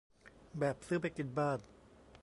[0.59, 1.59] แบบซื้อไปกินบ้าน